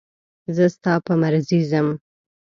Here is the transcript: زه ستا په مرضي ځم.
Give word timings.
زه 0.55 0.65
ستا 0.75 0.93
په 1.05 1.13
مرضي 1.21 1.59
ځم. 1.71 1.87